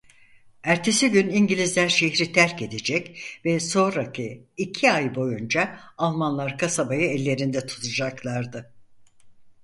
Ertesi 0.63 1.09
gün 1.11 1.29
İngilizler 1.29 1.89
şehri 1.89 2.31
terk 2.31 2.61
edecek 2.61 3.21
ve 3.45 3.59
sonraki 3.59 4.43
iki 4.57 4.91
ay 4.91 5.15
boyunca 5.15 5.79
Almanlar 5.97 6.57
kasabayı 6.57 7.09
ellerinde 7.09 7.65
tutacaklardı. 7.65 8.73